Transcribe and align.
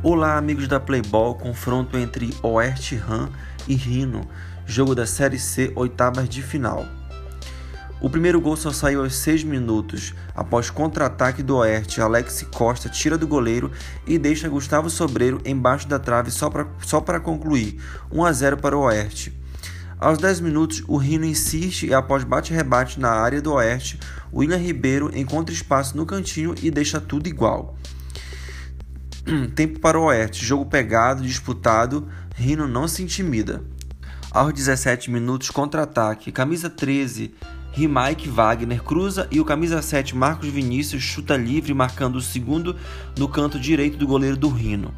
Olá, 0.00 0.38
amigos 0.38 0.68
da 0.68 0.78
Playball, 0.78 1.34
confronto 1.34 1.98
entre 1.98 2.32
Oeste 2.40 2.94
Ram 2.94 3.28
e 3.66 3.74
Rino, 3.74 4.28
jogo 4.64 4.94
da 4.94 5.04
Série 5.04 5.40
C, 5.40 5.72
oitavas 5.74 6.28
de 6.28 6.40
final. 6.40 6.86
O 8.00 8.08
primeiro 8.08 8.40
gol 8.40 8.56
só 8.56 8.70
saiu 8.70 9.02
aos 9.02 9.16
6 9.16 9.42
minutos, 9.42 10.14
após 10.36 10.70
contra-ataque 10.70 11.42
do 11.42 11.56
Oeste, 11.56 12.00
Alex 12.00 12.46
Costa 12.54 12.88
tira 12.88 13.18
do 13.18 13.26
goleiro 13.26 13.72
e 14.06 14.18
deixa 14.18 14.48
Gustavo 14.48 14.88
Sobreiro 14.88 15.40
embaixo 15.44 15.88
da 15.88 15.98
trave 15.98 16.30
só 16.30 16.48
para 16.48 16.68
só 16.80 17.00
concluir, 17.00 17.82
1 18.12 18.24
a 18.24 18.32
0 18.32 18.56
para 18.58 18.78
o 18.78 18.82
Oeste. 18.82 19.36
Aos 19.98 20.18
10 20.18 20.38
minutos, 20.38 20.84
o 20.86 20.96
Rino 20.96 21.24
insiste 21.24 21.88
e 21.88 21.92
após 21.92 22.22
bate-rebate 22.22 23.00
na 23.00 23.10
área 23.10 23.42
do 23.42 23.54
Oeste, 23.54 23.98
William 24.32 24.58
Ribeiro 24.58 25.10
encontra 25.12 25.52
espaço 25.52 25.96
no 25.96 26.06
cantinho 26.06 26.54
e 26.62 26.70
deixa 26.70 27.00
tudo 27.00 27.26
igual. 27.26 27.76
Tempo 29.54 29.80
para 29.80 29.98
o 29.98 30.04
Oeste, 30.04 30.44
jogo 30.44 30.64
pegado, 30.64 31.22
disputado, 31.22 32.08
Rino 32.34 32.66
não 32.66 32.88
se 32.88 33.02
intimida. 33.02 33.62
Aos 34.30 34.52
17 34.52 35.10
minutos, 35.10 35.50
contra-ataque, 35.50 36.32
camisa 36.32 36.70
13, 36.70 37.34
Rimaik 37.72 38.28
Wagner 38.28 38.82
cruza 38.82 39.28
e 39.30 39.40
o 39.40 39.44
camisa 39.44 39.82
7 39.82 40.16
Marcos 40.16 40.48
Vinícius 40.48 41.02
chuta 41.02 41.36
livre, 41.36 41.74
marcando 41.74 42.16
o 42.16 42.22
segundo 42.22 42.76
no 43.18 43.28
canto 43.28 43.58
direito 43.58 43.98
do 43.98 44.06
goleiro 44.06 44.36
do 44.36 44.48
Rino. 44.48 44.94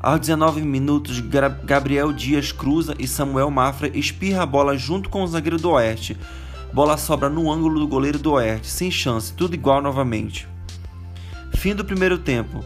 Aos 0.00 0.20
19 0.20 0.60
minutos, 0.62 1.20
Gabriel 1.64 2.12
Dias 2.12 2.52
cruza 2.52 2.94
e 2.98 3.08
Samuel 3.08 3.50
Mafra 3.50 3.88
espirra 3.96 4.42
a 4.42 4.46
bola 4.46 4.76
junto 4.76 5.08
com 5.08 5.22
o 5.22 5.26
zagueiro 5.26 5.58
do 5.58 5.70
Oeste. 5.70 6.16
Bola 6.72 6.96
sobra 6.96 7.28
no 7.28 7.50
ângulo 7.50 7.80
do 7.80 7.88
goleiro 7.88 8.18
do 8.18 8.32
Oeste, 8.32 8.68
sem 8.68 8.90
chance, 8.90 9.32
tudo 9.32 9.54
igual 9.54 9.80
novamente. 9.80 10.55
Fim 11.56 11.74
do 11.74 11.86
primeiro 11.86 12.18
tempo. 12.18 12.62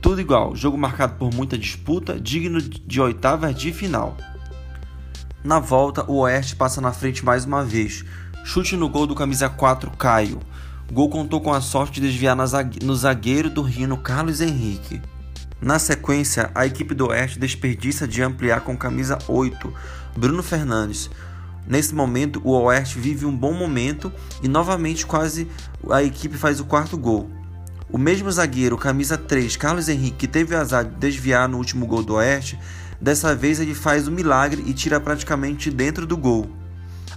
Tudo 0.00 0.20
igual, 0.20 0.54
jogo 0.54 0.76
marcado 0.76 1.14
por 1.14 1.34
muita 1.34 1.56
disputa, 1.56 2.20
digno 2.20 2.60
de 2.60 3.00
oitavas 3.00 3.56
de 3.56 3.72
final. 3.72 4.14
Na 5.42 5.58
volta, 5.58 6.04
o 6.06 6.18
Oeste 6.18 6.54
passa 6.54 6.80
na 6.80 6.92
frente 6.92 7.24
mais 7.24 7.46
uma 7.46 7.64
vez. 7.64 8.04
Chute 8.44 8.76
no 8.76 8.90
gol 8.90 9.06
do 9.06 9.14
camisa 9.14 9.48
4, 9.48 9.90
Caio. 9.92 10.38
Gol 10.92 11.08
contou 11.08 11.40
com 11.40 11.52
a 11.52 11.62
sorte 11.62 11.98
de 11.98 12.08
desviar 12.08 12.36
no 12.36 12.94
zagueiro 12.94 13.48
do 13.48 13.62
Rino 13.62 13.96
Carlos 13.96 14.42
Henrique. 14.42 15.00
Na 15.60 15.78
sequência, 15.78 16.50
a 16.54 16.66
equipe 16.66 16.94
do 16.94 17.08
Oeste 17.08 17.38
desperdiça 17.38 18.06
de 18.06 18.22
ampliar 18.22 18.60
com 18.60 18.76
camisa 18.76 19.18
8, 19.26 19.72
Bruno 20.14 20.42
Fernandes. 20.42 21.10
Nesse 21.66 21.94
momento, 21.94 22.40
o 22.44 22.52
Oeste 22.52 22.98
vive 22.98 23.24
um 23.24 23.34
bom 23.34 23.54
momento 23.54 24.12
e 24.42 24.46
novamente 24.46 25.06
quase 25.06 25.48
a 25.90 26.02
equipe 26.02 26.36
faz 26.36 26.60
o 26.60 26.66
quarto 26.66 26.98
gol. 26.98 27.28
O 27.88 27.98
mesmo 27.98 28.30
zagueiro, 28.32 28.76
camisa 28.76 29.16
3, 29.16 29.56
Carlos 29.56 29.88
Henrique, 29.88 30.16
que 30.18 30.26
teve 30.26 30.56
azar 30.56 30.84
de 30.84 30.96
desviar 30.96 31.48
no 31.48 31.56
último 31.56 31.86
gol 31.86 32.02
do 32.02 32.14
Oeste, 32.14 32.58
dessa 33.00 33.32
vez 33.32 33.60
ele 33.60 33.74
faz 33.74 34.08
o 34.08 34.10
um 34.10 34.14
milagre 34.14 34.64
e 34.66 34.74
tira 34.74 34.98
praticamente 34.98 35.70
dentro 35.70 36.04
do 36.04 36.16
gol. 36.16 36.50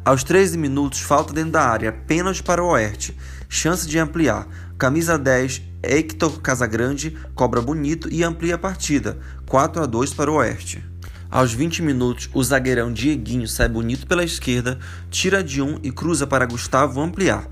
Aos 0.06 0.24
13 0.24 0.60
minutos, 0.60 1.00
falta 1.00 1.34
dentro 1.34 1.54
da 1.54 1.68
área, 1.68 1.92
pênalti 1.92 2.44
para 2.44 2.64
o 2.64 2.68
Oeste, 2.68 3.18
chance 3.50 3.88
de 3.88 3.98
ampliar. 3.98 4.48
Camisa 4.78 5.18
10, 5.18 5.64
Hector 5.82 6.40
Casagrande, 6.40 7.18
cobra 7.34 7.62
bonito 7.62 8.08
e 8.12 8.24
amplia 8.24 8.54
a 8.54 8.60
partida, 8.60 9.18
4 9.48 9.82
a 9.82 9.86
2 9.88 10.14
para 10.14 10.32
o 10.32 10.36
Oeste. 10.36 10.86
Aos 11.32 11.52
20 11.52 11.82
minutos, 11.82 12.30
o 12.32 12.44
zagueirão 12.44 12.94
Dieguinho 12.94 13.48
sai 13.48 13.68
bonito 13.68 14.06
pela 14.06 14.24
esquerda, 14.24 14.78
tira 15.10 15.44
de 15.44 15.64
um 15.64 15.80
e 15.82 15.92
cruza 15.92 16.28
para 16.28 16.46
Gustavo 16.46 17.02
ampliar. 17.02 17.48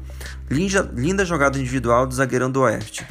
Linda, 0.49 0.89
linda 0.93 1.25
jogada 1.25 1.59
individual 1.59 2.07
do 2.07 2.15
zagueirão 2.15 2.49
do 2.49 2.61
Oeste. 2.61 3.05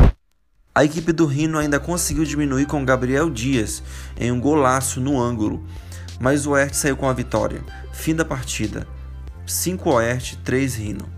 A 0.74 0.84
equipe 0.84 1.12
do 1.12 1.24
Rino 1.26 1.58
ainda 1.58 1.80
conseguiu 1.80 2.24
diminuir 2.24 2.66
com 2.66 2.84
Gabriel 2.84 3.30
Dias 3.30 3.82
em 4.16 4.30
um 4.30 4.40
golaço 4.40 5.00
no 5.00 5.20
ângulo, 5.20 5.64
mas 6.20 6.46
o 6.46 6.50
Oeste 6.50 6.76
saiu 6.76 6.96
com 6.96 7.08
a 7.08 7.14
vitória. 7.14 7.64
Fim 7.92 8.14
da 8.14 8.24
partida. 8.24 8.86
5 9.46 9.90
Oeste, 9.90 10.36
3 10.44 10.74
Rino. 10.74 11.08